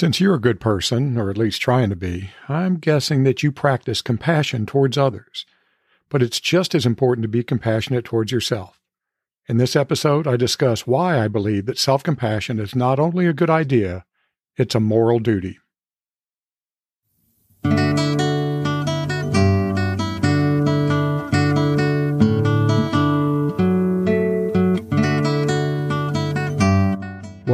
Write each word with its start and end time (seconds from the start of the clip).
Since 0.00 0.18
you're 0.18 0.36
a 0.36 0.40
good 0.40 0.60
person, 0.60 1.18
or 1.18 1.28
at 1.28 1.36
least 1.36 1.60
trying 1.60 1.90
to 1.90 1.94
be, 1.94 2.30
I'm 2.48 2.76
guessing 2.76 3.22
that 3.24 3.42
you 3.42 3.52
practice 3.52 4.00
compassion 4.00 4.64
towards 4.64 4.96
others. 4.96 5.44
But 6.08 6.22
it's 6.22 6.40
just 6.40 6.74
as 6.74 6.86
important 6.86 7.22
to 7.24 7.28
be 7.28 7.42
compassionate 7.42 8.06
towards 8.06 8.32
yourself. 8.32 8.80
In 9.46 9.58
this 9.58 9.76
episode, 9.76 10.26
I 10.26 10.38
discuss 10.38 10.86
why 10.86 11.22
I 11.22 11.28
believe 11.28 11.66
that 11.66 11.76
self 11.76 12.02
compassion 12.02 12.58
is 12.58 12.74
not 12.74 12.98
only 12.98 13.26
a 13.26 13.34
good 13.34 13.50
idea, 13.50 14.06
it's 14.56 14.74
a 14.74 14.80
moral 14.80 15.18
duty. 15.18 15.58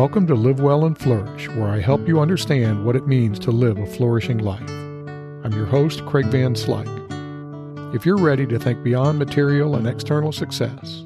Welcome 0.06 0.28
to 0.28 0.36
Live 0.36 0.60
Well 0.60 0.84
and 0.84 0.96
Flourish, 0.96 1.48
where 1.48 1.66
I 1.66 1.80
help 1.80 2.06
you 2.06 2.20
understand 2.20 2.84
what 2.84 2.94
it 2.94 3.08
means 3.08 3.40
to 3.40 3.50
live 3.50 3.76
a 3.76 3.86
flourishing 3.86 4.38
life. 4.38 4.70
I'm 4.70 5.52
your 5.52 5.66
host, 5.66 6.06
Craig 6.06 6.26
Van 6.26 6.54
Slyke. 6.54 7.92
If 7.92 8.06
you're 8.06 8.16
ready 8.16 8.46
to 8.46 8.56
think 8.56 8.84
beyond 8.84 9.18
material 9.18 9.74
and 9.74 9.84
external 9.84 10.30
success, 10.30 11.02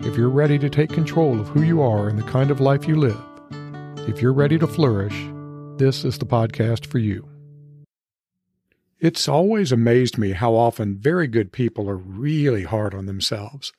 if 0.00 0.16
you're 0.16 0.28
ready 0.28 0.58
to 0.58 0.68
take 0.68 0.90
control 0.90 1.38
of 1.38 1.46
who 1.50 1.62
you 1.62 1.80
are 1.82 2.08
and 2.08 2.18
the 2.18 2.28
kind 2.28 2.50
of 2.50 2.60
life 2.60 2.88
you 2.88 2.96
live, 2.96 3.22
if 4.08 4.20
you're 4.20 4.32
ready 4.32 4.58
to 4.58 4.66
flourish, 4.66 5.24
this 5.76 6.04
is 6.04 6.18
the 6.18 6.26
podcast 6.26 6.84
for 6.84 6.98
you. 6.98 7.28
It's 8.98 9.28
always 9.28 9.70
amazed 9.70 10.18
me 10.18 10.32
how 10.32 10.54
often 10.54 10.96
very 10.96 11.28
good 11.28 11.52
people 11.52 11.88
are 11.88 11.96
really 11.96 12.64
hard 12.64 12.92
on 12.92 13.06
themselves. 13.06 13.72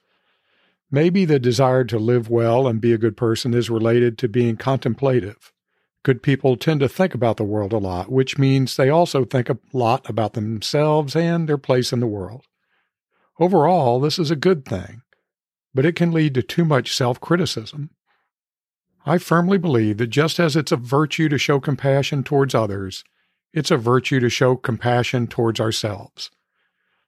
Maybe 0.94 1.26
the 1.26 1.40
desire 1.40 1.84
to 1.86 1.98
live 1.98 2.30
well 2.30 2.68
and 2.68 2.80
be 2.80 2.94
a 2.94 3.00
good 3.00 3.18
person 3.18 3.56
is 3.56 3.68
related 3.68 4.16
to 4.20 4.28
being 4.28 4.58
contemplative. 4.58 5.52
Good 6.04 6.22
people 6.22 6.56
tend 6.56 6.82
to 6.82 6.88
think 6.88 7.16
about 7.16 7.38
the 7.38 7.44
world 7.44 7.74
a 7.74 7.80
lot, 7.80 8.12
which 8.12 8.38
means 8.38 8.76
they 8.76 8.92
also 8.92 9.26
think 9.26 9.50
a 9.50 9.58
lot 9.74 10.08
about 10.08 10.34
themselves 10.34 11.16
and 11.16 11.50
their 11.50 11.58
place 11.58 11.94
in 11.94 12.00
the 12.00 12.06
world. 12.06 12.46
Overall, 13.40 14.00
this 14.00 14.20
is 14.20 14.30
a 14.30 14.36
good 14.36 14.66
thing, 14.66 15.02
but 15.74 15.84
it 15.84 15.96
can 15.96 16.12
lead 16.12 16.36
to 16.36 16.44
too 16.44 16.64
much 16.64 16.94
self 16.94 17.20
criticism. 17.20 17.90
I 19.04 19.18
firmly 19.18 19.58
believe 19.58 19.98
that 19.98 20.12
just 20.12 20.40
as 20.40 20.56
it's 20.56 20.72
a 20.72 20.78
virtue 20.78 21.28
to 21.28 21.40
show 21.40 21.60
compassion 21.60 22.24
towards 22.24 22.54
others, 22.54 23.04
it's 23.52 23.72
a 23.72 23.78
virtue 23.78 24.20
to 24.20 24.30
show 24.30 24.56
compassion 24.56 25.26
towards 25.26 25.60
ourselves. 25.60 26.30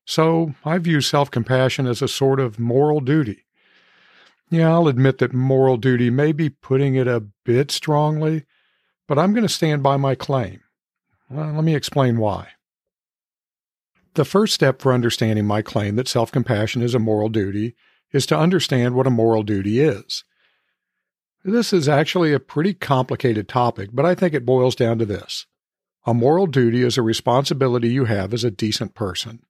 So 0.06 0.56
I 0.66 0.80
view 0.80 1.02
self 1.02 1.30
compassion 1.30 1.86
as 1.86 2.02
a 2.02 2.08
sort 2.08 2.40
of 2.40 2.58
moral 2.58 3.00
duty. 3.00 3.45
Yeah, 4.50 4.72
I'll 4.72 4.88
admit 4.88 5.18
that 5.18 5.34
moral 5.34 5.78
duty 5.78 6.10
may 6.10 6.32
be 6.32 6.50
putting 6.50 6.96
it 6.96 7.08
a 7.08 7.26
bit 7.44 7.72
strongly, 7.72 8.46
but 9.08 9.18
I'm 9.18 9.34
going 9.34 9.46
to 9.46 9.54
stand 9.54 9.82
by 9.82 9.98
my 9.98 10.16
claim. 10.16 10.62
Well, 11.30 11.54
let 11.54 11.64
me 11.64 11.76
explain 11.76 12.18
why. 12.18 12.50
The 14.14 14.26
first 14.26 14.54
step 14.54 14.82
for 14.82 14.94
understanding 14.94 15.46
my 15.46 15.62
claim 15.62 15.96
that 15.96 16.08
self 16.08 16.32
compassion 16.32 16.82
is 16.82 16.96
a 16.96 17.00
moral 17.00 17.30
duty 17.30 17.76
is 18.12 18.26
to 18.28 18.38
understand 18.38 18.96
what 18.96 19.08
a 19.08 19.12
moral 19.12 19.44
duty 19.44 19.82
is. 19.82 20.24
This 21.44 21.74
is 21.74 21.90
actually 21.90 22.32
a 22.32 22.40
pretty 22.40 22.74
complicated 22.74 23.50
topic, 23.50 23.90
but 23.92 24.06
I 24.06 24.16
think 24.16 24.34
it 24.34 24.46
boils 24.46 24.76
down 24.76 25.00
to 25.00 25.06
this. 25.06 25.46
A 26.06 26.14
moral 26.14 26.48
duty 26.48 26.84
is 26.84 26.98
a 26.98 27.02
responsibility 27.02 27.90
you 27.90 28.06
have 28.06 28.34
as 28.34 28.44
a 28.44 28.52
decent 28.52 28.94
person. 28.96 29.42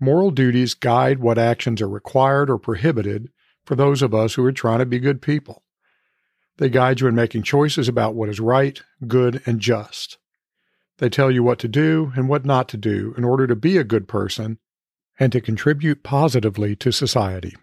Moral 0.00 0.30
duties 0.30 0.74
guide 0.74 1.18
what 1.18 1.38
actions 1.38 1.80
are 1.82 1.88
required 1.88 2.48
or 2.48 2.58
prohibited 2.58 3.28
for 3.64 3.74
those 3.74 4.02
of 4.02 4.14
us 4.14 4.34
who 4.34 4.44
are 4.44 4.52
trying 4.52 4.80
to 4.80 4.86
be 4.86 4.98
good 4.98 5.22
people. 5.22 5.62
They 6.58 6.68
guide 6.68 7.00
you 7.00 7.08
in 7.08 7.14
making 7.14 7.42
choices 7.42 7.88
about 7.88 8.14
what 8.14 8.28
is 8.28 8.40
right, 8.40 8.80
good, 9.06 9.42
and 9.46 9.60
just. 9.60 10.18
They 10.98 11.08
tell 11.08 11.30
you 11.30 11.42
what 11.42 11.58
to 11.60 11.68
do 11.68 12.12
and 12.14 12.28
what 12.28 12.44
not 12.44 12.68
to 12.70 12.76
do 12.76 13.14
in 13.16 13.24
order 13.24 13.46
to 13.46 13.56
be 13.56 13.76
a 13.76 13.84
good 13.84 14.06
person 14.06 14.58
and 15.18 15.32
to 15.32 15.40
contribute 15.40 16.02
positively 16.02 16.76
to 16.76 16.92
society. 16.92 17.56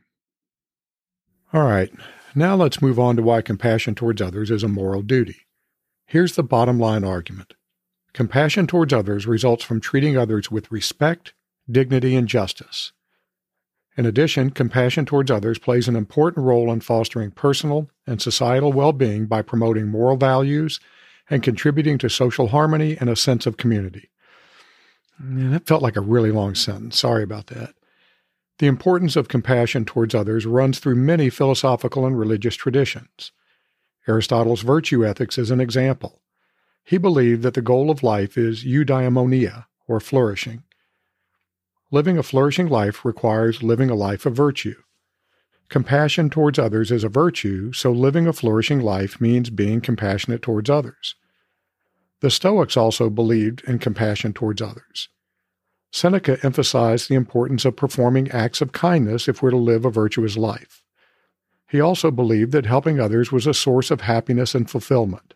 All 1.54 1.64
right, 1.64 1.92
now 2.36 2.56
let's 2.56 2.82
move 2.82 3.00
on 3.00 3.16
to 3.16 3.22
why 3.22 3.42
compassion 3.42 3.96
towards 3.96 4.22
others 4.22 4.52
is 4.52 4.64
a 4.64 4.68
moral 4.68 5.02
duty. 5.02 5.48
Here's 6.06 6.36
the 6.36 6.44
bottom 6.44 6.80
line 6.80 7.04
argument 7.04 7.54
compassion 8.14 8.66
towards 8.66 8.92
others 8.92 9.28
results 9.28 9.64
from 9.64 9.80
treating 9.80 10.18
others 10.18 10.50
with 10.50 10.72
respect, 10.72 11.34
dignity, 11.70 12.16
and 12.16 12.28
justice. 12.28 12.92
In 14.00 14.06
addition, 14.06 14.52
compassion 14.52 15.06
towards 15.06 15.30
others 15.30 15.60
plays 15.60 15.90
an 15.90 15.98
important 15.98 16.46
role 16.46 16.72
in 16.72 16.80
fostering 16.80 17.32
personal 17.32 17.90
and 18.08 18.22
societal 18.22 18.72
well 18.72 18.94
being 18.94 19.26
by 19.26 19.42
promoting 19.42 19.90
moral 19.90 20.16
values 20.16 20.80
and 21.30 21.44
contributing 21.44 21.98
to 21.98 22.10
social 22.10 22.48
harmony 22.48 22.96
and 22.98 23.10
a 23.10 23.18
sense 23.18 23.46
of 23.46 23.58
community. 23.58 24.10
And 25.18 25.54
that 25.54 25.68
felt 25.68 25.82
like 25.82 25.98
a 25.98 26.02
really 26.02 26.32
long 26.32 26.56
sentence. 26.56 26.98
Sorry 26.98 27.24
about 27.24 27.48
that. 27.48 27.74
The 28.60 28.68
importance 28.68 29.18
of 29.18 29.28
compassion 29.28 29.84
towards 29.84 30.16
others 30.16 30.46
runs 30.46 30.80
through 30.80 30.96
many 30.96 31.30
philosophical 31.30 32.06
and 32.06 32.18
religious 32.18 32.56
traditions. 32.56 33.34
Aristotle's 34.08 34.62
virtue 34.62 35.06
ethics 35.06 35.38
is 35.38 35.52
an 35.52 35.60
example. 35.60 36.22
He 36.86 36.98
believed 36.98 37.44
that 37.44 37.54
the 37.54 37.62
goal 37.62 37.92
of 37.92 38.02
life 38.02 38.38
is 38.38 38.64
eudaimonia, 38.64 39.66
or 39.90 40.00
flourishing. 40.00 40.64
Living 41.92 42.20
a 42.20 42.24
flourishing 42.24 42.68
life 42.68 43.04
requires 43.04 43.64
living 43.64 43.90
a 43.90 43.96
life 43.96 44.28
of 44.28 44.36
virtue. 44.36 44.76
Compassion 45.70 46.30
towards 46.30 46.60
others 46.60 46.92
is 46.92 47.04
a 47.04 47.10
virtue, 47.10 47.74
so 47.74 47.92
living 47.92 48.28
a 48.28 48.34
flourishing 48.34 48.80
life 48.80 49.20
means 49.20 49.50
being 49.50 49.82
compassionate 49.82 50.44
towards 50.44 50.70
others. 50.70 51.16
The 52.22 52.30
Stoics 52.30 52.78
also 52.78 53.10
believed 53.10 53.64
in 53.68 53.80
compassion 53.80 54.34
towards 54.34 54.62
others. 54.62 55.10
Seneca 55.92 56.38
emphasized 56.44 57.10
the 57.10 57.16
importance 57.16 57.66
of 57.66 57.76
performing 57.76 58.30
acts 58.30 58.62
of 58.62 58.72
kindness 58.72 59.28
if 59.28 59.42
we're 59.42 59.50
to 59.50 59.58
live 59.58 59.84
a 59.84 59.90
virtuous 59.90 60.38
life. 60.38 60.84
He 61.68 61.82
also 61.82 62.12
believed 62.12 62.52
that 62.52 62.68
helping 62.68 63.00
others 63.00 63.32
was 63.32 63.48
a 63.48 63.54
source 63.54 63.90
of 63.90 64.02
happiness 64.02 64.54
and 64.54 64.70
fulfillment. 64.70 65.34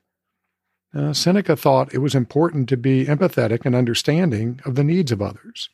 Uh, 0.94 1.14
Seneca 1.14 1.56
thought 1.56 1.94
it 1.94 2.00
was 2.00 2.14
important 2.14 2.70
to 2.70 2.78
be 2.78 3.06
empathetic 3.06 3.66
and 3.66 3.76
understanding 3.76 4.60
of 4.66 4.76
the 4.76 4.84
needs 4.84 5.12
of 5.12 5.22
others. 5.22 5.70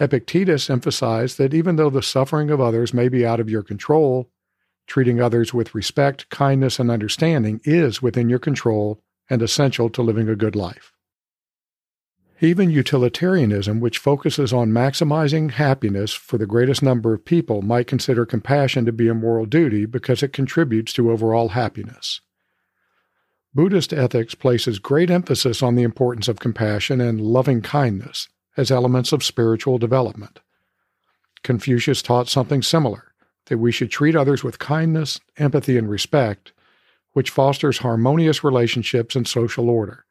Epictetus 0.00 0.70
emphasized 0.70 1.36
that 1.36 1.52
even 1.52 1.76
though 1.76 1.90
the 1.90 2.02
suffering 2.02 2.50
of 2.50 2.60
others 2.60 2.94
may 2.94 3.08
be 3.08 3.24
out 3.24 3.38
of 3.38 3.50
your 3.50 3.62
control, 3.62 4.30
treating 4.86 5.20
others 5.20 5.52
with 5.52 5.74
respect, 5.74 6.28
kindness, 6.30 6.78
and 6.78 6.90
understanding 6.90 7.60
is 7.64 8.00
within 8.00 8.30
your 8.30 8.38
control 8.38 8.98
and 9.28 9.42
essential 9.42 9.90
to 9.90 10.02
living 10.02 10.28
a 10.28 10.34
good 10.34 10.56
life. 10.56 10.92
Even 12.40 12.70
utilitarianism, 12.70 13.80
which 13.80 13.98
focuses 13.98 14.50
on 14.50 14.70
maximizing 14.70 15.50
happiness 15.50 16.14
for 16.14 16.38
the 16.38 16.46
greatest 16.46 16.82
number 16.82 17.12
of 17.12 17.26
people, 17.26 17.60
might 17.60 17.86
consider 17.86 18.24
compassion 18.24 18.86
to 18.86 18.92
be 18.92 19.08
a 19.08 19.14
moral 19.14 19.44
duty 19.44 19.84
because 19.84 20.22
it 20.22 20.32
contributes 20.32 20.94
to 20.94 21.10
overall 21.12 21.50
happiness. 21.50 22.22
Buddhist 23.54 23.92
ethics 23.92 24.34
places 24.34 24.78
great 24.78 25.10
emphasis 25.10 25.62
on 25.62 25.74
the 25.74 25.82
importance 25.82 26.28
of 26.28 26.38
compassion 26.38 27.00
and 27.00 27.20
loving 27.20 27.60
kindness, 27.60 28.28
as 28.56 28.70
elements 28.70 29.12
of 29.12 29.24
spiritual 29.24 29.78
development. 29.78 30.40
Confucius 31.42 32.02
taught 32.02 32.28
something 32.28 32.62
similar 32.62 33.12
that 33.46 33.58
we 33.58 33.72
should 33.72 33.90
treat 33.90 34.14
others 34.14 34.44
with 34.44 34.58
kindness, 34.58 35.20
empathy, 35.36 35.76
and 35.76 35.88
respect, 35.88 36.52
which 37.12 37.30
fosters 37.30 37.78
harmonious 37.78 38.44
relationships 38.44 39.16
and 39.16 39.26
social 39.26 39.68
order. 39.68 40.04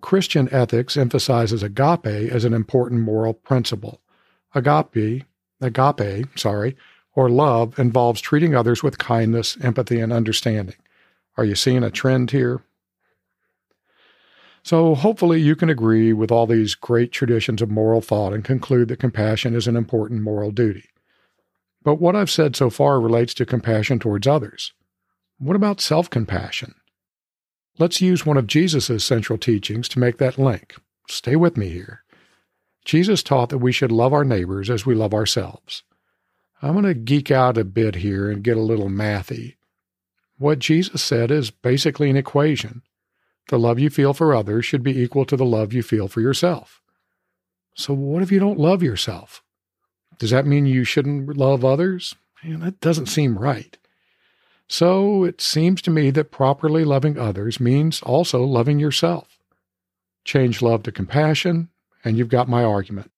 Christian 0.00 0.48
ethics 0.52 0.96
emphasizes 0.96 1.62
agape 1.62 2.06
as 2.06 2.44
an 2.44 2.54
important 2.54 3.00
moral 3.00 3.34
principle. 3.34 4.00
Agape, 4.54 5.24
agape, 5.60 6.38
sorry, 6.38 6.76
or 7.14 7.28
love 7.28 7.78
involves 7.78 8.20
treating 8.20 8.54
others 8.54 8.82
with 8.82 8.98
kindness, 8.98 9.58
empathy, 9.60 10.00
and 10.00 10.12
understanding. 10.12 10.76
Are 11.36 11.44
you 11.44 11.56
seeing 11.56 11.82
a 11.82 11.90
trend 11.90 12.30
here? 12.30 12.62
So, 14.68 14.94
hopefully, 14.94 15.40
you 15.40 15.56
can 15.56 15.70
agree 15.70 16.12
with 16.12 16.30
all 16.30 16.46
these 16.46 16.74
great 16.74 17.10
traditions 17.10 17.62
of 17.62 17.70
moral 17.70 18.02
thought 18.02 18.34
and 18.34 18.44
conclude 18.44 18.88
that 18.88 18.98
compassion 18.98 19.54
is 19.54 19.66
an 19.66 19.76
important 19.76 20.20
moral 20.20 20.50
duty. 20.50 20.90
But 21.82 22.02
what 22.02 22.14
I've 22.14 22.30
said 22.30 22.54
so 22.54 22.68
far 22.68 23.00
relates 23.00 23.32
to 23.34 23.46
compassion 23.46 23.98
towards 23.98 24.26
others. 24.26 24.74
What 25.38 25.56
about 25.56 25.80
self 25.80 26.10
compassion? 26.10 26.74
Let's 27.78 28.02
use 28.02 28.26
one 28.26 28.36
of 28.36 28.46
Jesus' 28.46 29.02
central 29.02 29.38
teachings 29.38 29.88
to 29.88 29.98
make 29.98 30.18
that 30.18 30.36
link. 30.36 30.76
Stay 31.08 31.34
with 31.34 31.56
me 31.56 31.70
here. 31.70 32.04
Jesus 32.84 33.22
taught 33.22 33.48
that 33.48 33.64
we 33.64 33.72
should 33.72 33.90
love 33.90 34.12
our 34.12 34.22
neighbors 34.22 34.68
as 34.68 34.84
we 34.84 34.94
love 34.94 35.14
ourselves. 35.14 35.82
I'm 36.60 36.72
going 36.72 36.84
to 36.84 36.92
geek 36.92 37.30
out 37.30 37.56
a 37.56 37.64
bit 37.64 37.94
here 37.94 38.30
and 38.30 38.44
get 38.44 38.58
a 38.58 38.60
little 38.60 38.90
mathy. 38.90 39.54
What 40.36 40.58
Jesus 40.58 41.02
said 41.02 41.30
is 41.30 41.50
basically 41.50 42.10
an 42.10 42.18
equation 42.18 42.82
the 43.48 43.58
love 43.58 43.78
you 43.78 43.90
feel 43.90 44.14
for 44.14 44.34
others 44.34 44.64
should 44.64 44.82
be 44.82 44.98
equal 44.98 45.24
to 45.26 45.36
the 45.36 45.44
love 45.44 45.72
you 45.72 45.82
feel 45.82 46.08
for 46.08 46.20
yourself. 46.20 46.80
So, 47.74 47.94
what 47.94 48.22
if 48.22 48.32
you 48.32 48.40
don't 48.40 48.58
love 48.58 48.82
yourself? 48.82 49.42
Does 50.18 50.30
that 50.30 50.46
mean 50.46 50.66
you 50.66 50.84
shouldn't 50.84 51.36
love 51.36 51.64
others? 51.64 52.14
Man, 52.42 52.60
that 52.60 52.80
doesn't 52.80 53.06
seem 53.06 53.38
right. 53.38 53.76
So 54.68 55.24
it 55.24 55.40
seems 55.40 55.80
to 55.82 55.90
me 55.90 56.10
that 56.10 56.30
properly 56.30 56.84
loving 56.84 57.18
others 57.18 57.58
means 57.58 58.02
also 58.02 58.44
loving 58.44 58.78
yourself. 58.78 59.38
Change 60.24 60.60
love 60.60 60.82
to 60.82 60.92
compassion, 60.92 61.70
and 62.04 62.18
you've 62.18 62.28
got 62.28 62.48
my 62.48 62.62
argument. 62.62 63.10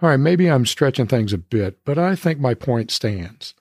All 0.00 0.08
right, 0.08 0.16
maybe 0.16 0.48
I'm 0.48 0.66
stretching 0.66 1.08
things 1.08 1.32
a 1.32 1.38
bit, 1.38 1.84
but 1.84 1.98
I 1.98 2.14
think 2.14 2.38
my 2.38 2.54
point 2.54 2.90
stands. 2.90 3.54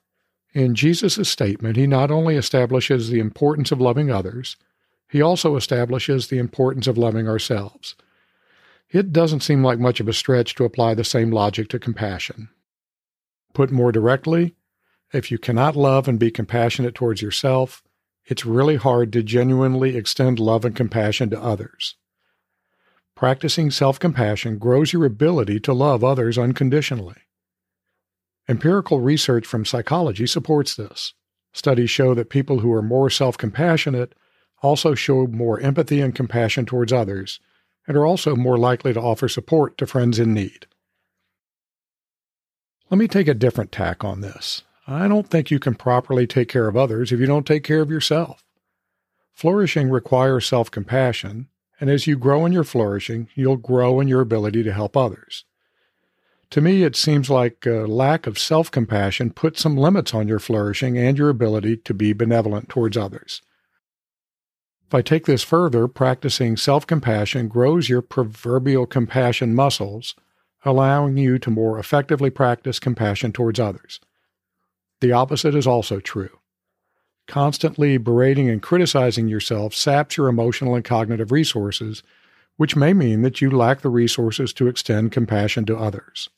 In 0.53 0.75
Jesus' 0.75 1.27
statement, 1.27 1.75
he 1.75 1.87
not 1.87 2.11
only 2.11 2.35
establishes 2.35 3.09
the 3.09 3.19
importance 3.19 3.71
of 3.71 3.81
loving 3.81 4.11
others, 4.11 4.55
he 5.09 5.21
also 5.21 5.55
establishes 5.55 6.27
the 6.27 6.37
importance 6.37 6.87
of 6.87 6.97
loving 6.97 7.27
ourselves. 7.27 7.95
It 8.91 9.11
doesn't 9.11 9.41
seem 9.41 9.63
like 9.63 9.79
much 9.79 9.99
of 9.99 10.07
a 10.07 10.13
stretch 10.13 10.55
to 10.55 10.65
apply 10.65 10.93
the 10.93 11.03
same 11.03 11.31
logic 11.31 11.67
to 11.69 11.79
compassion. 11.79 12.49
Put 13.53 13.71
more 13.71 13.91
directly, 13.91 14.55
if 15.11 15.31
you 15.31 15.39
cannot 15.39 15.75
love 15.75 16.07
and 16.07 16.19
be 16.19 16.31
compassionate 16.31 16.93
towards 16.93 17.21
yourself, 17.21 17.83
it's 18.25 18.45
really 18.45 18.75
hard 18.75 19.11
to 19.13 19.23
genuinely 19.23 19.95
extend 19.95 20.39
love 20.39 20.63
and 20.63 20.75
compassion 20.75 21.31
to 21.31 21.41
others. 21.41 21.95
Practicing 23.15 23.71
self 23.71 23.99
compassion 23.99 24.59
grows 24.59 24.93
your 24.93 25.05
ability 25.05 25.59
to 25.61 25.73
love 25.73 26.03
others 26.03 26.37
unconditionally. 26.37 27.17
Empirical 28.47 29.01
research 29.01 29.45
from 29.45 29.65
psychology 29.65 30.27
supports 30.27 30.75
this. 30.75 31.13
Studies 31.51 31.89
show 31.89 32.13
that 32.13 32.29
people 32.29 32.59
who 32.59 32.71
are 32.71 32.81
more 32.81 33.09
self 33.09 33.37
compassionate 33.37 34.13
also 34.61 34.95
show 34.95 35.27
more 35.27 35.59
empathy 35.59 36.01
and 36.01 36.15
compassion 36.15 36.65
towards 36.65 36.93
others 36.93 37.39
and 37.87 37.97
are 37.97 38.05
also 38.05 38.35
more 38.35 38.57
likely 38.57 38.93
to 38.93 39.01
offer 39.01 39.27
support 39.27 39.77
to 39.77 39.87
friends 39.87 40.19
in 40.19 40.33
need. 40.33 40.67
Let 42.89 42.97
me 42.97 43.07
take 43.07 43.27
a 43.27 43.33
different 43.33 43.71
tack 43.71 44.03
on 44.03 44.21
this. 44.21 44.63
I 44.87 45.07
don't 45.07 45.29
think 45.29 45.51
you 45.51 45.59
can 45.59 45.75
properly 45.75 46.25
take 46.25 46.49
care 46.49 46.67
of 46.67 46.75
others 46.75 47.11
if 47.11 47.19
you 47.19 47.25
don't 47.25 47.45
take 47.45 47.63
care 47.63 47.81
of 47.81 47.91
yourself. 47.91 48.43
Flourishing 49.33 49.89
requires 49.89 50.45
self 50.45 50.69
compassion, 50.71 51.47
and 51.79 51.89
as 51.89 52.07
you 52.07 52.17
grow 52.17 52.45
in 52.45 52.51
your 52.51 52.63
flourishing, 52.63 53.29
you'll 53.35 53.57
grow 53.57 53.99
in 53.99 54.07
your 54.07 54.21
ability 54.21 54.63
to 54.63 54.73
help 54.73 54.97
others. 54.97 55.45
To 56.51 56.61
me, 56.61 56.83
it 56.83 56.95
seems 56.95 57.29
like 57.29 57.65
a 57.65 57.85
lack 57.85 58.25
of 58.25 58.39
self 58.39 58.71
compassion 58.71 59.31
puts 59.31 59.61
some 59.61 59.77
limits 59.77 60.13
on 60.13 60.27
your 60.27 60.39
flourishing 60.39 60.97
and 60.97 61.17
your 61.17 61.29
ability 61.29 61.77
to 61.77 61.93
be 61.93 62.11
benevolent 62.13 62.69
towards 62.69 62.97
others. 62.97 63.41
If 64.89 64.95
I 64.95 65.03
take 65.03 65.27
this 65.27 65.43
further, 65.43 65.87
practicing 65.87 66.57
self 66.57 66.87
compassion 66.87 67.47
grows 67.47 67.89
your 67.89 68.01
proverbial 68.01 68.87
compassion 68.87 69.53
muscles, 69.53 70.15
allowing 70.65 71.15
you 71.15 71.37
to 71.37 71.51
more 71.51 71.77
effectively 71.77 72.31
practice 72.31 72.79
compassion 72.79 73.31
towards 73.31 73.59
others. 73.59 73.99
The 74.99 75.11
opposite 75.11 75.53
is 75.53 75.67
also 75.67 75.99
true. 75.99 76.39
Constantly 77.27 77.97
berating 77.97 78.49
and 78.49 78.63
criticizing 78.63 79.27
yourself 79.27 79.75
saps 79.75 80.17
your 80.17 80.27
emotional 80.27 80.73
and 80.73 80.83
cognitive 80.83 81.31
resources, 81.31 82.01
which 82.57 82.75
may 82.75 82.91
mean 82.91 83.21
that 83.21 83.41
you 83.41 83.51
lack 83.51 83.81
the 83.81 83.89
resources 83.89 84.51
to 84.53 84.67
extend 84.67 85.11
compassion 85.11 85.67
to 85.67 85.77
others. 85.77 86.31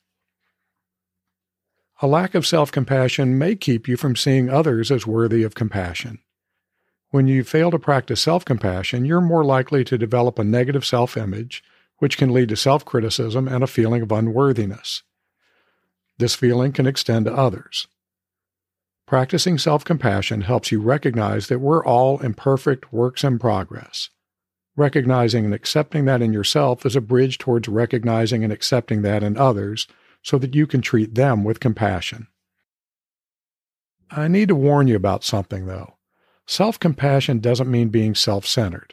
A 2.02 2.06
lack 2.06 2.34
of 2.34 2.46
self 2.46 2.70
compassion 2.70 3.38
may 3.38 3.56
keep 3.56 3.88
you 3.88 3.96
from 3.96 4.14
seeing 4.14 4.50
others 4.50 4.90
as 4.90 5.06
worthy 5.06 5.42
of 5.42 5.54
compassion. 5.54 6.18
When 7.12 7.26
you 7.26 7.44
fail 7.44 7.70
to 7.70 7.78
practice 7.78 8.22
self 8.22 8.42
compassion, 8.42 9.04
you're 9.04 9.20
more 9.20 9.44
likely 9.44 9.84
to 9.84 9.98
develop 9.98 10.38
a 10.38 10.44
negative 10.44 10.82
self 10.86 11.14
image, 11.14 11.62
which 11.98 12.16
can 12.16 12.32
lead 12.32 12.48
to 12.48 12.56
self 12.56 12.86
criticism 12.86 13.46
and 13.46 13.62
a 13.62 13.66
feeling 13.66 14.00
of 14.00 14.10
unworthiness. 14.10 15.02
This 16.16 16.34
feeling 16.34 16.72
can 16.72 16.86
extend 16.86 17.26
to 17.26 17.34
others. 17.34 17.86
Practicing 19.06 19.58
self 19.58 19.84
compassion 19.84 20.40
helps 20.40 20.72
you 20.72 20.80
recognize 20.80 21.48
that 21.48 21.58
we're 21.58 21.84
all 21.84 22.18
imperfect 22.20 22.94
works 22.94 23.24
in 23.24 23.38
progress. 23.38 24.08
Recognizing 24.74 25.44
and 25.44 25.52
accepting 25.52 26.06
that 26.06 26.22
in 26.22 26.32
yourself 26.32 26.86
is 26.86 26.96
a 26.96 27.02
bridge 27.02 27.36
towards 27.36 27.68
recognizing 27.68 28.42
and 28.42 28.50
accepting 28.50 29.02
that 29.02 29.22
in 29.22 29.36
others 29.36 29.86
so 30.22 30.38
that 30.38 30.54
you 30.54 30.66
can 30.66 30.80
treat 30.80 31.14
them 31.14 31.44
with 31.44 31.60
compassion. 31.60 32.28
I 34.10 34.28
need 34.28 34.48
to 34.48 34.54
warn 34.54 34.88
you 34.88 34.96
about 34.96 35.24
something, 35.24 35.66
though. 35.66 35.96
Self 36.52 36.78
compassion 36.78 37.38
doesn't 37.38 37.70
mean 37.70 37.88
being 37.88 38.14
self 38.14 38.44
centered. 38.44 38.92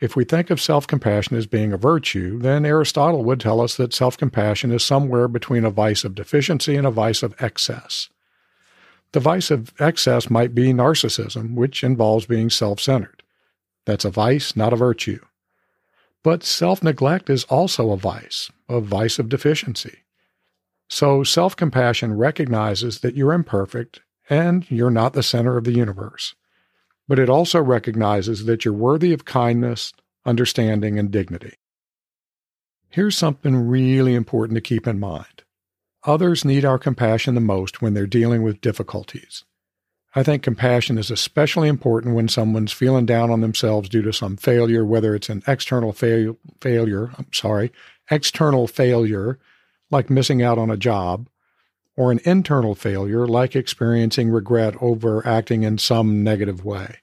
If 0.00 0.14
we 0.14 0.22
think 0.22 0.50
of 0.50 0.60
self 0.60 0.86
compassion 0.86 1.36
as 1.36 1.48
being 1.48 1.72
a 1.72 1.76
virtue, 1.76 2.38
then 2.38 2.64
Aristotle 2.64 3.24
would 3.24 3.40
tell 3.40 3.60
us 3.60 3.76
that 3.76 3.92
self 3.92 4.16
compassion 4.16 4.70
is 4.70 4.84
somewhere 4.84 5.26
between 5.26 5.64
a 5.64 5.70
vice 5.70 6.04
of 6.04 6.14
deficiency 6.14 6.76
and 6.76 6.86
a 6.86 6.92
vice 6.92 7.24
of 7.24 7.34
excess. 7.42 8.08
The 9.10 9.18
vice 9.18 9.50
of 9.50 9.74
excess 9.80 10.30
might 10.30 10.54
be 10.54 10.72
narcissism, 10.72 11.56
which 11.56 11.82
involves 11.82 12.26
being 12.26 12.50
self 12.50 12.78
centered. 12.78 13.24
That's 13.84 14.04
a 14.04 14.10
vice, 14.10 14.54
not 14.54 14.72
a 14.72 14.76
virtue. 14.76 15.24
But 16.22 16.44
self 16.44 16.84
neglect 16.84 17.28
is 17.28 17.42
also 17.46 17.90
a 17.90 17.96
vice, 17.96 18.48
a 18.68 18.80
vice 18.80 19.18
of 19.18 19.28
deficiency. 19.28 20.04
So 20.88 21.24
self 21.24 21.56
compassion 21.56 22.16
recognizes 22.16 23.00
that 23.00 23.16
you're 23.16 23.32
imperfect 23.32 24.02
and 24.30 24.70
you're 24.70 24.88
not 24.88 25.14
the 25.14 25.24
center 25.24 25.56
of 25.56 25.64
the 25.64 25.74
universe 25.74 26.36
but 27.08 27.18
it 27.18 27.28
also 27.28 27.60
recognizes 27.60 28.44
that 28.46 28.64
you're 28.64 28.74
worthy 28.74 29.12
of 29.12 29.24
kindness, 29.24 29.92
understanding, 30.24 30.98
and 30.98 31.10
dignity. 31.10 31.54
Here's 32.88 33.16
something 33.16 33.68
really 33.68 34.14
important 34.14 34.56
to 34.56 34.60
keep 34.60 34.86
in 34.86 34.98
mind. 34.98 35.44
Others 36.04 36.44
need 36.44 36.64
our 36.64 36.78
compassion 36.78 37.34
the 37.34 37.40
most 37.40 37.82
when 37.82 37.94
they're 37.94 38.06
dealing 38.06 38.42
with 38.42 38.60
difficulties. 38.60 39.44
I 40.14 40.22
think 40.22 40.42
compassion 40.42 40.96
is 40.96 41.10
especially 41.10 41.68
important 41.68 42.14
when 42.14 42.28
someone's 42.28 42.72
feeling 42.72 43.04
down 43.04 43.30
on 43.30 43.42
themselves 43.42 43.88
due 43.88 44.00
to 44.02 44.14
some 44.14 44.36
failure, 44.36 44.84
whether 44.84 45.14
it's 45.14 45.28
an 45.28 45.42
external 45.46 45.92
fail- 45.92 46.38
failure, 46.60 47.12
I'm 47.18 47.26
sorry, 47.34 47.70
external 48.10 48.66
failure, 48.66 49.38
like 49.90 50.08
missing 50.08 50.42
out 50.42 50.56
on 50.56 50.70
a 50.70 50.76
job, 50.76 51.28
or 51.96 52.12
an 52.12 52.20
internal 52.24 52.74
failure 52.74 53.26
like 53.26 53.56
experiencing 53.56 54.30
regret 54.30 54.74
over 54.80 55.26
acting 55.26 55.62
in 55.62 55.78
some 55.78 56.22
negative 56.22 56.64
way. 56.64 56.98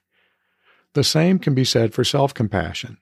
The 0.94 1.04
same 1.04 1.38
can 1.38 1.54
be 1.54 1.64
said 1.64 1.92
for 1.92 2.04
self 2.04 2.32
compassion. 2.32 2.98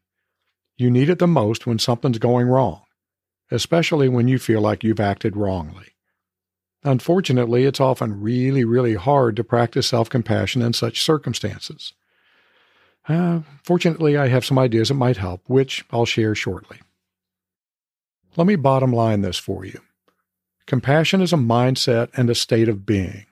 You 0.76 0.90
need 0.90 1.10
it 1.10 1.18
the 1.18 1.26
most 1.26 1.66
when 1.66 1.78
something's 1.78 2.18
going 2.18 2.48
wrong, 2.48 2.82
especially 3.50 4.08
when 4.08 4.28
you 4.28 4.38
feel 4.38 4.60
like 4.60 4.82
you've 4.82 5.00
acted 5.00 5.36
wrongly. 5.36 5.88
Unfortunately, 6.84 7.64
it's 7.64 7.80
often 7.80 8.20
really, 8.20 8.64
really 8.64 8.94
hard 8.94 9.36
to 9.36 9.44
practice 9.44 9.86
self 9.86 10.08
compassion 10.08 10.62
in 10.62 10.72
such 10.72 11.02
circumstances. 11.02 11.92
Uh, 13.08 13.40
fortunately, 13.62 14.16
I 14.16 14.28
have 14.28 14.44
some 14.44 14.58
ideas 14.58 14.88
that 14.88 14.94
might 14.94 15.16
help, 15.16 15.42
which 15.46 15.84
I'll 15.90 16.06
share 16.06 16.34
shortly. 16.34 16.78
Let 18.36 18.46
me 18.46 18.56
bottom 18.56 18.92
line 18.92 19.20
this 19.20 19.36
for 19.36 19.64
you. 19.64 19.80
Compassion 20.66 21.20
is 21.20 21.32
a 21.32 21.36
mindset 21.36 22.08
and 22.16 22.30
a 22.30 22.34
state 22.34 22.68
of 22.68 22.86
being. 22.86 23.26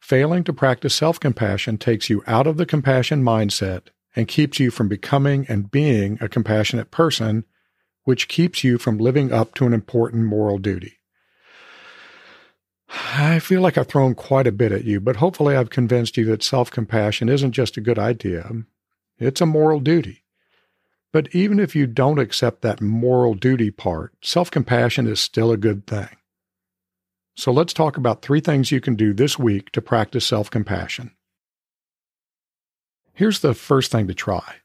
Failing 0.00 0.44
to 0.44 0.52
practice 0.52 0.94
self 0.94 1.18
compassion 1.18 1.78
takes 1.78 2.10
you 2.10 2.22
out 2.26 2.46
of 2.46 2.56
the 2.56 2.66
compassion 2.66 3.22
mindset 3.22 3.84
and 4.14 4.28
keeps 4.28 4.60
you 4.60 4.70
from 4.70 4.88
becoming 4.88 5.46
and 5.48 5.70
being 5.70 6.18
a 6.20 6.28
compassionate 6.28 6.90
person, 6.90 7.44
which 8.02 8.28
keeps 8.28 8.62
you 8.62 8.78
from 8.78 8.98
living 8.98 9.32
up 9.32 9.54
to 9.54 9.66
an 9.66 9.72
important 9.72 10.24
moral 10.24 10.58
duty. 10.58 10.98
I 12.88 13.38
feel 13.38 13.60
like 13.62 13.78
I've 13.78 13.88
thrown 13.88 14.14
quite 14.14 14.46
a 14.46 14.52
bit 14.52 14.72
at 14.72 14.84
you, 14.84 15.00
but 15.00 15.16
hopefully 15.16 15.56
I've 15.56 15.70
convinced 15.70 16.16
you 16.16 16.24
that 16.26 16.42
self 16.42 16.70
compassion 16.70 17.28
isn't 17.28 17.52
just 17.52 17.76
a 17.76 17.80
good 17.80 17.98
idea, 17.98 18.50
it's 19.18 19.40
a 19.40 19.46
moral 19.46 19.80
duty. 19.80 20.24
But 21.12 21.32
even 21.32 21.60
if 21.60 21.76
you 21.76 21.86
don't 21.86 22.18
accept 22.18 22.62
that 22.62 22.80
moral 22.80 23.34
duty 23.34 23.70
part, 23.70 24.12
self 24.20 24.50
compassion 24.50 25.06
is 25.06 25.20
still 25.20 25.52
a 25.52 25.56
good 25.56 25.86
thing. 25.86 26.08
So 27.36 27.52
let's 27.52 27.72
talk 27.72 27.96
about 27.96 28.22
three 28.22 28.40
things 28.40 28.70
you 28.70 28.80
can 28.80 28.94
do 28.94 29.12
this 29.12 29.38
week 29.38 29.70
to 29.72 29.82
practice 29.82 30.24
self 30.26 30.50
compassion. 30.50 31.10
Here's 33.12 33.40
the 33.40 33.54
first 33.54 33.90
thing 33.90 34.06
to 34.08 34.14
try 34.14 34.56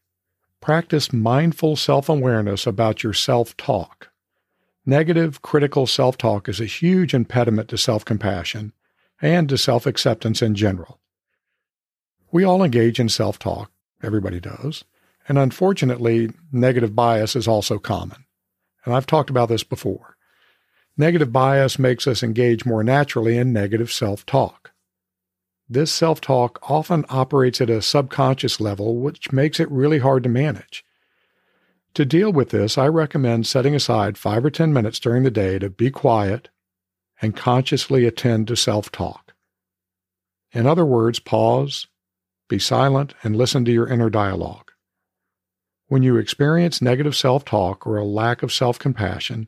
practice 0.61 1.11
mindful 1.11 1.75
self 1.75 2.09
awareness 2.09 2.67
about 2.67 3.03
your 3.03 3.13
self 3.13 3.57
talk. 3.57 4.11
Negative, 4.85 5.41
critical 5.41 5.87
self 5.87 6.17
talk 6.17 6.47
is 6.47 6.59
a 6.59 6.65
huge 6.65 7.13
impediment 7.13 7.69
to 7.69 7.77
self 7.77 8.05
compassion 8.05 8.73
and 9.21 9.49
to 9.49 9.57
self 9.57 9.85
acceptance 9.85 10.41
in 10.41 10.55
general. 10.55 10.99
We 12.31 12.43
all 12.43 12.63
engage 12.63 12.99
in 12.99 13.09
self 13.09 13.39
talk, 13.39 13.71
everybody 14.03 14.39
does, 14.39 14.83
and 15.27 15.39
unfortunately, 15.39 16.31
negative 16.51 16.95
bias 16.95 17.35
is 17.35 17.47
also 17.47 17.79
common. 17.79 18.25
And 18.85 18.93
I've 18.93 19.07
talked 19.07 19.31
about 19.31 19.49
this 19.49 19.63
before. 19.63 20.17
Negative 20.99 21.31
bias 21.31 21.79
makes 21.79 22.07
us 22.07 22.21
engage 22.21 22.65
more 22.65 22.83
naturally 22.83 23.37
in 23.37 23.53
negative 23.53 23.89
self 23.89 24.25
talk. 24.25 24.73
This 25.69 25.93
self 25.93 26.19
talk 26.19 26.59
often 26.69 27.05
operates 27.07 27.61
at 27.61 27.69
a 27.69 27.81
subconscious 27.81 28.59
level, 28.59 28.97
which 28.97 29.31
makes 29.31 29.61
it 29.61 29.71
really 29.71 29.99
hard 29.99 30.23
to 30.23 30.29
manage. 30.29 30.83
To 31.93 32.03
deal 32.03 32.33
with 32.33 32.49
this, 32.49 32.77
I 32.77 32.89
recommend 32.89 33.47
setting 33.47 33.73
aside 33.73 34.17
five 34.17 34.43
or 34.43 34.49
10 34.49 34.73
minutes 34.73 34.99
during 34.99 35.23
the 35.23 35.31
day 35.31 35.57
to 35.59 35.69
be 35.69 35.89
quiet 35.89 36.49
and 37.21 37.33
consciously 37.33 38.05
attend 38.05 38.49
to 38.49 38.57
self 38.57 38.91
talk. 38.91 39.33
In 40.51 40.67
other 40.67 40.85
words, 40.85 41.19
pause, 41.19 41.87
be 42.49 42.59
silent, 42.59 43.13
and 43.23 43.37
listen 43.37 43.63
to 43.63 43.71
your 43.71 43.87
inner 43.87 44.09
dialogue. 44.09 44.73
When 45.87 46.03
you 46.03 46.17
experience 46.17 46.81
negative 46.81 47.15
self 47.15 47.45
talk 47.45 47.87
or 47.87 47.95
a 47.95 48.03
lack 48.03 48.43
of 48.43 48.51
self 48.51 48.77
compassion, 48.77 49.47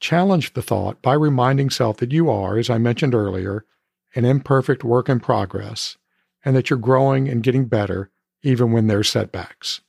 challenge 0.00 0.52
the 0.52 0.62
thought 0.62 1.00
by 1.02 1.14
reminding 1.14 1.70
self 1.70 1.98
that 1.98 2.12
you 2.12 2.30
are, 2.30 2.56
as 2.58 2.70
I 2.70 2.78
mentioned 2.78 3.14
earlier, 3.14 3.64
an 4.14 4.24
imperfect 4.24 4.84
work 4.84 5.08
in 5.08 5.20
progress 5.20 5.96
and 6.44 6.54
that 6.56 6.70
you're 6.70 6.78
growing 6.78 7.28
and 7.28 7.42
getting 7.42 7.66
better 7.66 8.10
even 8.42 8.72
when 8.72 8.86
there's 8.86 9.08
setbacks. 9.08 9.80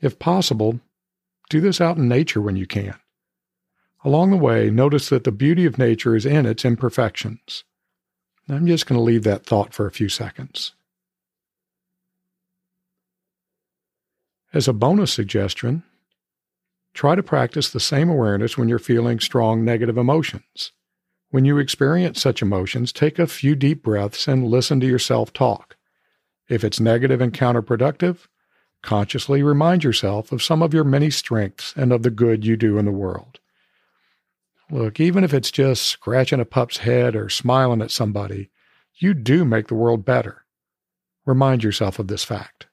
If 0.00 0.18
possible, 0.18 0.80
do 1.48 1.60
this 1.60 1.80
out 1.80 1.96
in 1.96 2.08
nature 2.08 2.40
when 2.40 2.56
you 2.56 2.66
can. 2.66 2.94
Along 4.04 4.30
the 4.30 4.36
way, 4.36 4.70
notice 4.70 5.08
that 5.08 5.24
the 5.24 5.32
beauty 5.32 5.64
of 5.64 5.78
nature 5.78 6.14
is 6.14 6.26
in 6.26 6.46
its 6.46 6.64
imperfections. 6.64 7.64
I'm 8.48 8.66
just 8.66 8.86
going 8.86 8.98
to 8.98 9.02
leave 9.02 9.24
that 9.24 9.44
thought 9.44 9.74
for 9.74 9.86
a 9.86 9.90
few 9.90 10.08
seconds. 10.08 10.72
As 14.52 14.68
a 14.68 14.72
bonus 14.72 15.12
suggestion, 15.12 15.82
try 16.96 17.14
to 17.14 17.22
practice 17.22 17.70
the 17.70 17.78
same 17.78 18.08
awareness 18.08 18.56
when 18.56 18.68
you're 18.68 18.78
feeling 18.78 19.20
strong 19.20 19.64
negative 19.64 19.98
emotions. 19.98 20.72
When 21.30 21.44
you 21.44 21.58
experience 21.58 22.20
such 22.20 22.40
emotions, 22.40 22.92
take 22.92 23.18
a 23.18 23.26
few 23.26 23.54
deep 23.54 23.82
breaths 23.82 24.26
and 24.26 24.46
listen 24.46 24.80
to 24.80 24.86
yourself 24.86 25.32
talk. 25.32 25.76
If 26.48 26.64
it's 26.64 26.80
negative 26.80 27.20
and 27.20 27.32
counterproductive, 27.32 28.26
consciously 28.82 29.42
remind 29.42 29.84
yourself 29.84 30.32
of 30.32 30.42
some 30.42 30.62
of 30.62 30.72
your 30.72 30.84
many 30.84 31.10
strengths 31.10 31.74
and 31.76 31.92
of 31.92 32.02
the 32.02 32.10
good 32.10 32.46
you 32.46 32.56
do 32.56 32.78
in 32.78 32.84
the 32.84 32.92
world. 32.92 33.40
Look, 34.70 34.98
even 34.98 35.22
if 35.22 35.34
it's 35.34 35.50
just 35.50 35.82
scratching 35.82 36.40
a 36.40 36.44
pup's 36.44 36.78
head 36.78 37.14
or 37.14 37.28
smiling 37.28 37.82
at 37.82 37.90
somebody, 37.90 38.50
you 38.94 39.12
do 39.12 39.44
make 39.44 39.68
the 39.68 39.74
world 39.74 40.04
better. 40.04 40.44
Remind 41.24 41.62
yourself 41.62 41.98
of 41.98 42.08
this 42.08 42.24
fact. 42.24 42.65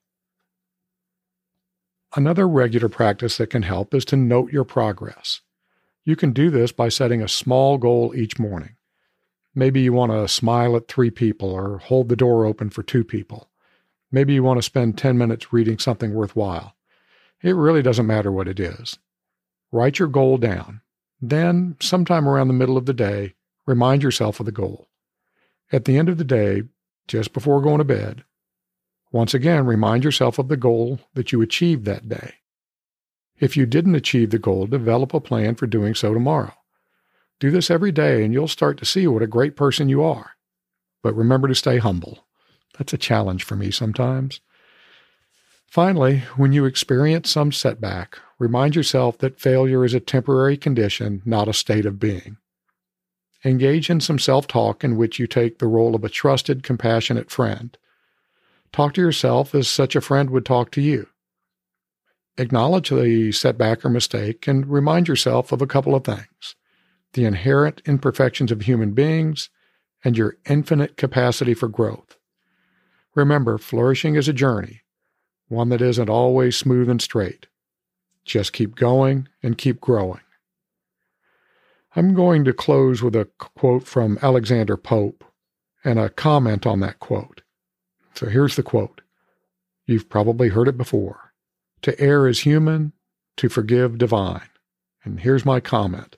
Another 2.16 2.48
regular 2.48 2.90
practice 2.90 3.38
that 3.38 3.50
can 3.50 3.64
help 3.64 3.94
is 3.94 4.06
to 4.06 4.16
note 4.16 4.54
your 4.54 4.64
progress. 4.64 5.42
You 6.04 6.16
can 6.16 6.32
do 6.32 6.50
this 6.50 6.72
by 6.72 6.90
setting 6.90 7.22
a 7.22 7.28
small 7.28 7.78
goal 7.78 8.14
each 8.16 8.38
morning. 8.38 8.76
Maybe 9.56 9.82
you 9.82 9.94
want 9.94 10.12
to 10.12 10.28
smile 10.28 10.76
at 10.76 10.88
three 10.88 11.12
people 11.12 11.52
or 11.52 11.78
hold 11.78 12.10
the 12.10 12.16
door 12.16 12.46
open 12.46 12.70
for 12.70 12.84
two 12.84 13.04
people. 13.04 13.50
Maybe 14.12 14.34
you 14.34 14.44
want 14.44 14.58
to 14.58 14.64
spend 14.64 14.98
10 14.98 15.18
minutes 15.18 15.54
reading 15.54 15.80
something 15.80 16.14
worthwhile. 16.14 16.76
It 17.42 17.56
really 17.56 17.82
doesn't 17.82 18.08
matter 18.08 18.32
what 18.32 18.48
it 18.48 18.60
is. 18.60 18.98
Write 19.72 20.00
your 20.00 20.08
goal 20.08 20.38
down 20.38 20.82
then, 21.26 21.78
sometime 21.80 22.28
around 22.28 22.50
the 22.50 22.54
middle 22.54 22.76
of 22.76 22.86
the 22.86 22.94
day, 22.94 23.36
remind 23.66 24.04
yourself 24.04 24.42
of 24.42 24.46
the 24.46 24.52
goal. 24.52 24.90
At 25.72 25.86
the 25.86 25.98
end 25.98 26.10
of 26.10 26.18
the 26.18 26.26
day, 26.26 26.64
just 27.08 27.32
before 27.32 27.62
going 27.62 27.78
to 27.78 27.86
bed, 27.86 28.26
once 29.14 29.34
again 29.34 29.66
remind 29.66 30.04
yourself 30.04 30.40
of 30.40 30.50
the 30.50 30.58
goal 30.58 31.00
that 31.14 31.32
you 31.32 31.42
achieved 31.42 31.86
that 31.86 32.10
day. 32.10 32.34
If 33.40 33.56
you 33.56 33.66
didn't 33.66 33.96
achieve 33.96 34.32
the 34.32 34.40
goal, 34.40 34.68
develop 34.68 35.14
a 35.14 35.22
plan 35.22 35.56
for 35.56 35.68
doing 35.68 35.96
so 35.96 36.14
tomorrow. 36.14 36.54
Do 37.40 37.52
this 37.52 37.70
every 37.70 37.92
day 37.92 38.26
and 38.26 38.34
you'll 38.34 38.48
start 38.48 38.78
to 38.80 38.86
see 38.86 39.06
what 39.08 39.22
a 39.22 39.28
great 39.28 39.56
person 39.56 39.88
you 39.88 40.04
are. 40.04 40.32
But 41.02 41.16
remember 41.16 41.48
to 41.48 41.56
stay 41.56 41.78
humble. 41.78 42.26
That's 42.78 42.94
a 42.94 42.98
challenge 42.98 43.44
for 43.44 43.56
me 43.56 43.70
sometimes. 43.70 44.42
Finally, 45.68 46.20
when 46.36 46.54
you 46.54 46.66
experience 46.66 47.30
some 47.30 47.52
setback, 47.52 48.18
remind 48.40 48.76
yourself 48.76 49.18
that 49.20 49.40
failure 49.40 49.84
is 49.84 49.94
a 49.94 50.00
temporary 50.00 50.58
condition, 50.58 51.22
not 51.26 51.48
a 51.48 51.54
state 51.54 51.86
of 51.86 52.00
being. 52.00 52.38
Engage 53.46 53.90
in 53.90 54.00
some 54.00 54.20
self 54.20 54.48
talk 54.48 54.84
in 54.84 54.96
which 54.98 55.20
you 55.20 55.28
take 55.28 55.60
the 55.60 55.68
role 55.68 55.96
of 55.96 56.04
a 56.04 56.10
trusted, 56.10 56.64
compassionate 56.64 57.30
friend. 57.30 57.78
Talk 58.74 58.96
to 58.96 59.02
yourself 59.02 59.56
as 59.56 59.68
such 59.68 59.96
a 59.96 60.02
friend 60.02 60.32
would 60.32 60.46
talk 60.46 60.72
to 60.72 60.82
you. 60.82 61.08
Acknowledge 62.38 62.90
the 62.90 63.32
setback 63.32 63.86
or 63.86 63.90
mistake 63.90 64.48
and 64.48 64.68
remind 64.68 65.08
yourself 65.08 65.52
of 65.52 65.62
a 65.62 65.68
couple 65.68 65.96
of 65.96 66.04
things 66.04 66.56
the 67.14 67.26
inherent 67.26 67.80
imperfections 67.86 68.52
of 68.52 68.62
human 68.62 68.94
beings 68.94 69.50
and 70.04 70.18
your 70.18 70.36
infinite 70.50 70.98
capacity 70.98 71.54
for 71.54 71.68
growth. 71.68 72.18
Remember, 73.14 73.60
flourishing 73.60 74.16
is 74.16 74.28
a 74.28 74.34
journey 74.34 74.82
one 75.48 75.70
that 75.70 75.82
isn't 75.82 76.10
always 76.10 76.58
smooth 76.58 76.90
and 76.90 77.02
straight. 77.02 77.46
Just 78.26 78.54
keep 78.54 78.74
going 78.74 79.28
and 79.44 79.58
keep 79.58 79.80
growing. 79.80 80.22
I'm 81.96 82.16
going 82.16 82.44
to 82.46 82.54
close 82.54 83.04
with 83.04 83.16
a 83.16 83.30
quote 83.38 83.84
from 83.84 84.18
Alexander 84.24 84.78
Pope 84.78 85.24
and 85.84 86.00
a 86.00 86.10
comment 86.10 86.66
on 86.66 86.80
that 86.80 87.00
quote. 87.00 87.43
So 88.16 88.28
here's 88.28 88.56
the 88.56 88.64
quote. 88.64 89.02
You've 89.86 90.10
probably 90.10 90.50
heard 90.50 90.68
it 90.68 90.78
before. 90.78 91.34
To 91.82 92.00
err 92.00 92.28
is 92.28 92.42
human, 92.42 92.94
to 93.38 93.50
forgive 93.50 93.98
divine. 93.98 94.50
And 95.04 95.20
here's 95.20 95.46
my 95.46 95.60
comment. 95.60 96.18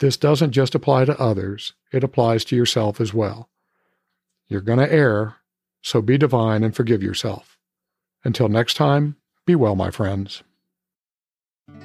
This 0.00 0.16
doesn't 0.16 0.52
just 0.52 0.74
apply 0.74 1.06
to 1.06 1.18
others, 1.18 1.72
it 1.92 2.04
applies 2.04 2.44
to 2.46 2.56
yourself 2.56 3.00
as 3.00 3.14
well. 3.14 3.48
You're 4.48 4.60
going 4.60 4.80
to 4.80 4.92
err, 4.92 5.36
so 5.80 6.02
be 6.02 6.18
divine 6.18 6.62
and 6.64 6.74
forgive 6.74 7.02
yourself. 7.02 7.56
Until 8.24 8.48
next 8.48 8.74
time, 8.74 9.16
be 9.46 9.54
well, 9.54 9.76
my 9.76 9.90
friends. 9.90 10.42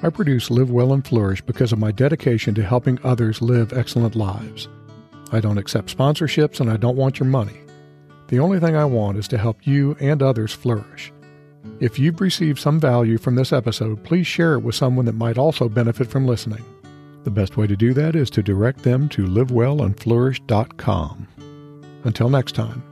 I 0.02 0.10
produce 0.10 0.50
Live 0.50 0.70
Well 0.70 0.92
and 0.92 1.06
Flourish 1.06 1.40
because 1.42 1.72
of 1.72 1.78
my 1.78 1.92
dedication 1.92 2.54
to 2.54 2.62
helping 2.62 2.98
others 3.02 3.40
live 3.40 3.72
excellent 3.72 4.14
lives. 4.14 4.68
I 5.32 5.40
don't 5.40 5.58
accept 5.58 5.96
sponsorships 5.96 6.60
and 6.60 6.70
I 6.70 6.76
don't 6.76 6.96
want 6.96 7.18
your 7.18 7.28
money. 7.28 7.60
The 8.30 8.38
only 8.38 8.60
thing 8.60 8.76
I 8.76 8.84
want 8.84 9.18
is 9.18 9.26
to 9.28 9.38
help 9.38 9.66
you 9.66 9.96
and 9.98 10.22
others 10.22 10.52
flourish. 10.52 11.12
If 11.80 11.98
you've 11.98 12.20
received 12.20 12.60
some 12.60 12.78
value 12.78 13.18
from 13.18 13.34
this 13.34 13.52
episode, 13.52 14.04
please 14.04 14.24
share 14.24 14.54
it 14.54 14.60
with 14.60 14.76
someone 14.76 15.06
that 15.06 15.16
might 15.16 15.36
also 15.36 15.68
benefit 15.68 16.06
from 16.06 16.28
listening. 16.28 16.64
The 17.24 17.32
best 17.32 17.56
way 17.56 17.66
to 17.66 17.76
do 17.76 17.92
that 17.94 18.14
is 18.14 18.30
to 18.30 18.40
direct 18.40 18.84
them 18.84 19.08
to 19.10 19.26
livewellandflourish.com. 19.26 21.28
Until 22.04 22.30
next 22.30 22.54
time. 22.54 22.89